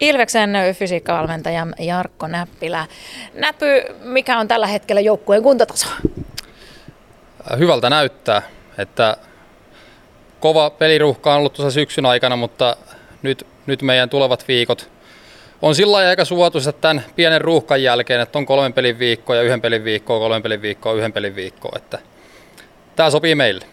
[0.00, 2.86] Ilveksen fysiikkavalmentaja Jarkko Näppilä.
[3.34, 5.88] Näpy, mikä on tällä hetkellä joukkueen kuntataso?
[7.58, 8.42] Hyvältä näyttää,
[8.78, 9.16] että
[10.40, 12.76] kova peliruuhka on ollut tuossa syksyn aikana, mutta
[13.22, 14.96] nyt, nyt meidän tulevat viikot
[15.62, 19.60] on sillä aika suotuisa tämän pienen ruuhkan jälkeen, että on kolmen pelin viikko ja yhden
[19.60, 21.98] pelin viikko, kolmen pelin viikko, yhden pelin viikko, että
[22.96, 23.66] tämä sopii meille.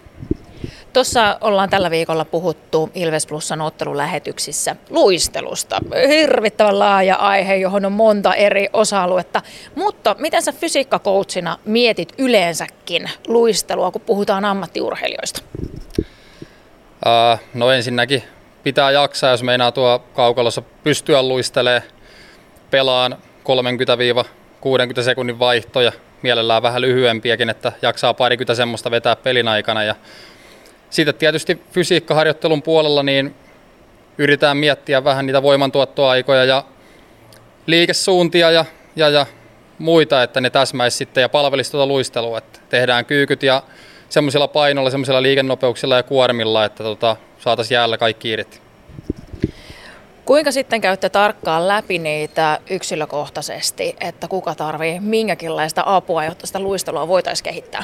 [0.94, 5.80] Tuossa ollaan tällä viikolla puhuttu Ilves Plusan ottelulähetyksissä luistelusta.
[6.08, 9.41] Hirvittävän laaja aihe, johon on monta eri osa-aluetta.
[9.76, 15.41] Mutta miten sä fysiikkakoutsina mietit yleensäkin luistelua, kun puhutaan ammattiurheilijoista?
[16.00, 18.23] Uh, no ensinnäkin
[18.64, 21.84] pitää jaksaa, jos meinaa tuo kaukalossa pystyä luistelee
[22.72, 23.17] pelaan
[25.00, 25.91] 30-60 sekunnin vaihtoja,
[26.22, 29.84] mielellään vähän lyhyempiäkin, että jaksaa parikymmentä semmoista vetää pelin aikana.
[29.84, 29.95] Ja
[30.93, 33.35] sitten tietysti fysiikkaharjoittelun puolella niin
[34.17, 36.63] yritetään miettiä vähän niitä voimantuottoaikoja ja
[37.67, 39.25] liikesuuntia ja, ja, ja
[39.77, 42.38] muita, että ne täsmäisi sitten ja palvelisi tuota luistelua.
[42.38, 43.63] Että tehdään kyykyt ja
[44.09, 48.59] semmoisilla painoilla, semmoisilla liikennopeuksilla ja kuormilla, että tota, saataisiin jäällä kaikki irti.
[50.25, 57.07] Kuinka sitten käytte tarkkaan läpi niitä yksilökohtaisesti, että kuka tarvii minkäkinlaista apua, jotta sitä luistelua
[57.07, 57.83] voitaisiin kehittää?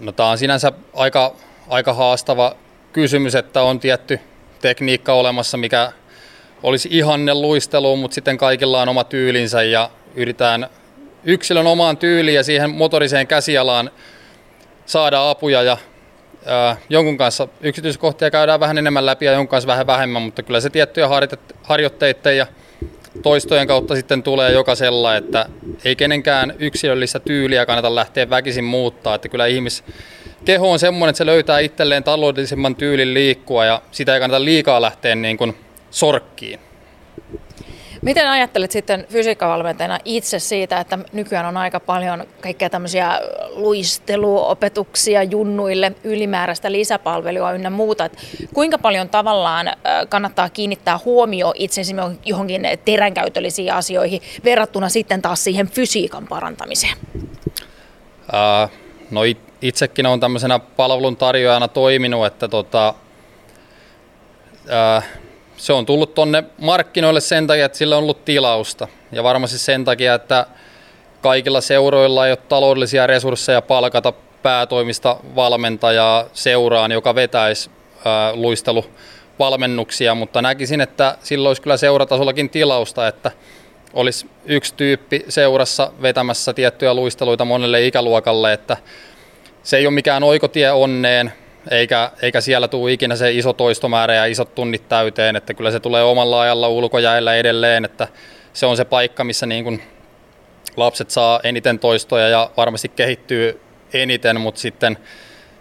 [0.00, 1.34] No tämä on sinänsä aika,
[1.68, 2.56] aika haastava
[2.92, 4.20] kysymys, että on tietty
[4.60, 5.92] tekniikka olemassa, mikä
[6.62, 10.68] olisi ihanne luisteluun, mutta sitten kaikilla on oma tyylinsä ja yritetään
[11.24, 13.90] yksilön omaan tyyliin ja siihen motoriseen käsialaan
[14.86, 15.76] saada apuja ja
[16.88, 20.70] jonkun kanssa yksityiskohtia käydään vähän enemmän läpi ja jonkun kanssa vähän vähemmän, mutta kyllä se
[20.70, 21.08] tiettyjä
[21.62, 22.46] harjoitteiden ja
[23.22, 25.46] toistojen kautta sitten tulee jokaisella, että
[25.84, 29.84] ei kenenkään yksilöllistä tyyliä kannata lähteä väkisin muuttaa, että kyllä ihmis
[30.44, 34.82] keho on semmoinen, että se löytää itselleen taloudellisemman tyylin liikkua ja sitä ei kannata liikaa
[34.82, 35.54] lähteä niin kuin
[35.90, 36.60] sorkkiin.
[38.02, 45.92] Miten ajattelet sitten fysiikkavalmentajana itse siitä, että nykyään on aika paljon kaikkea tämmöisiä luisteluopetuksia junnuille,
[46.04, 48.04] ylimääräistä lisäpalvelua ynnä muuta.
[48.04, 48.18] Että
[48.54, 49.66] kuinka paljon tavallaan
[50.08, 51.82] kannattaa kiinnittää huomio itse
[52.24, 56.96] johonkin teränkäytöllisiin asioihin verrattuna sitten taas siihen fysiikan parantamiseen?
[57.16, 58.70] Uh,
[59.10, 59.20] no
[59.62, 62.94] itsekin on tämmöisenä palveluntarjoajana toiminut, että tota,
[64.64, 65.02] uh,
[65.56, 68.88] se on tullut tonne markkinoille sen takia, että sillä on ollut tilausta.
[69.12, 70.46] Ja varmasti sen takia, että
[71.22, 77.70] kaikilla seuroilla ei ole taloudellisia resursseja palkata päätoimista valmentajaa seuraan, joka vetäisi
[78.04, 83.30] ää, luisteluvalmennuksia, mutta näkisin, että silloin olisi kyllä seuratasollakin tilausta, että
[83.92, 88.76] olisi yksi tyyppi seurassa vetämässä tiettyjä luisteluita monelle ikäluokalle, että
[89.62, 91.32] se ei ole mikään oikotie onneen,
[91.70, 95.80] eikä, eikä siellä tule ikinä se iso toistomäärä ja isot tunnit täyteen, että kyllä se
[95.80, 98.08] tulee omalla ajalla ulkojäällä edelleen, että
[98.52, 99.82] se on se paikka, missä niin kuin
[100.76, 103.60] lapset saa eniten toistoja ja varmasti kehittyy
[103.92, 104.98] eniten, mutta sitten,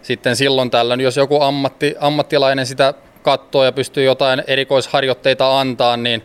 [0.02, 6.24] sitten silloin tällöin, jos joku ammatti, ammattilainen sitä katsoo ja pystyy jotain erikoisharjoitteita antaa, niin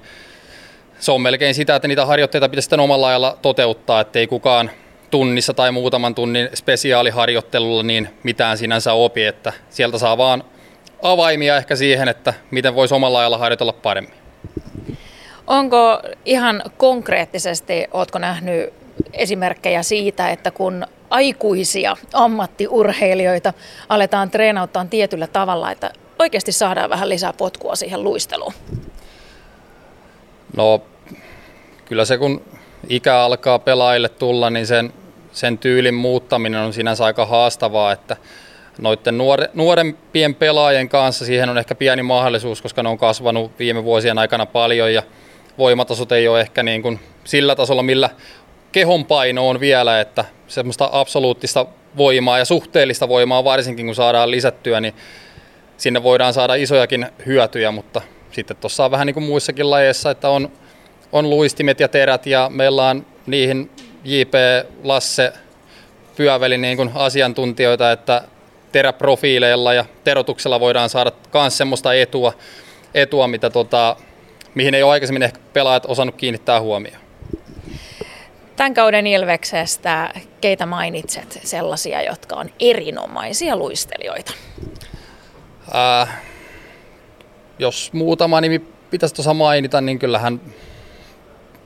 [0.99, 4.71] se on melkein sitä, että niitä harjoitteita pitäisi sitten omalla ajalla toteuttaa, ettei kukaan
[5.13, 10.45] tunnissa tai muutaman tunnin spesiaaliharjoittelulla niin mitään sinänsä opi, että sieltä saa vaan
[11.03, 14.15] avaimia ehkä siihen, että miten voisi omalla ajalla harjoitella paremmin.
[15.47, 18.73] Onko ihan konkreettisesti, oletko nähnyt
[19.13, 23.53] esimerkkejä siitä, että kun aikuisia ammattiurheilijoita
[23.89, 28.53] aletaan treenauttaa tietyllä tavalla, että oikeasti saadaan vähän lisää potkua siihen luisteluun?
[30.57, 30.83] No
[31.85, 32.43] kyllä se kun
[32.89, 34.93] ikä alkaa pelaajille tulla, niin sen
[35.33, 38.17] sen tyylin muuttaminen on sinänsä aika haastavaa, että
[38.79, 43.85] noiden nuore, nuorempien pelaajien kanssa siihen on ehkä pieni mahdollisuus, koska ne on kasvanut viime
[43.85, 45.03] vuosien aikana paljon ja
[45.59, 48.11] voimatasot ei ole ehkä niin kuin sillä tasolla, millä
[48.73, 51.67] kehon paino on vielä, että semmoista absoluuttista
[51.97, 54.95] voimaa ja suhteellista voimaa varsinkin kun saadaan lisättyä, niin
[55.77, 60.29] sinne voidaan saada isojakin hyötyjä, mutta sitten tuossa on vähän niin kuin muissakin lajeissa, että
[60.29, 60.53] on,
[61.13, 63.71] on luistimet ja terät ja meillä on niihin
[64.05, 64.35] JP
[64.83, 65.33] Lasse
[66.17, 68.23] pyöveli niin kuin asiantuntijoita, että
[68.73, 72.33] teräprofiileilla ja terotuksella voidaan saada myös semmoista etua,
[72.95, 73.97] etua mitä tota,
[74.55, 77.03] mihin ei ole aikaisemmin ehkä pelaajat osannut kiinnittää huomioon.
[78.57, 80.11] Tämän kauden Ilveksestä,
[80.41, 84.33] keitä mainitset sellaisia, jotka on erinomaisia luistelijoita?
[85.75, 86.23] Äh,
[87.59, 88.59] jos muutama nimi
[88.91, 90.41] pitäisi tuossa mainita, niin kyllähän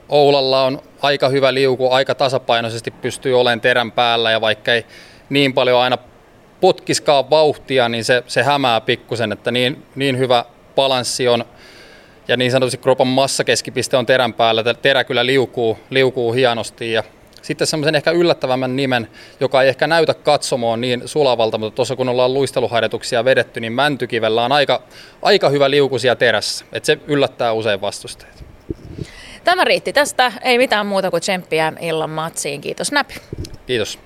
[0.09, 4.87] Oulalla on aika hyvä liuku, aika tasapainoisesti pystyy olemaan terän päällä ja vaikka ei
[5.31, 5.99] niin paljon aina
[6.61, 10.45] potkiskaan vauhtia, niin se, se hämää pikkusen, että niin, niin hyvä
[10.77, 11.45] balanssi on.
[12.29, 14.75] ja niin sanotusti kropan massakeskipiste on terän päällä.
[14.75, 17.03] Terä kyllä liukuu, liukuu hienosti ja
[17.43, 19.09] sitten semmoisen ehkä yllättävämmän nimen,
[19.41, 24.45] joka ei ehkä näytä katsomoon niin sulavalta, mutta tuossa kun ollaan luisteluharjoituksia vedetty, niin Mäntykivellä
[24.45, 24.83] on aika,
[25.23, 26.65] aika hyvä liukusia terässä.
[26.73, 28.46] että se yllättää usein vastustajat.
[29.47, 30.33] Tämä riitti tästä.
[30.43, 32.61] Ei mitään muuta kuin tsemppiä illan matsiin.
[32.61, 33.15] Kiitos Näpy.
[33.67, 33.99] Kiitos.